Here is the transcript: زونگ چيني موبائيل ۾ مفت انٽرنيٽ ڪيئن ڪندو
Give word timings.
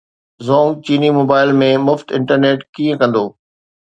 زونگ 0.45 0.69
چيني 0.85 1.09
موبائيل 1.17 1.51
۾ 1.63 1.67
مفت 1.89 2.07
انٽرنيٽ 2.19 2.59
ڪيئن 2.79 2.99
ڪندو 3.03 3.23